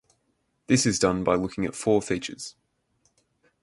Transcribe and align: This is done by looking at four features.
This 0.65 0.87
is 0.87 0.97
done 0.97 1.23
by 1.23 1.35
looking 1.35 1.63
at 1.63 1.75
four 1.75 2.01
features. 2.01 2.55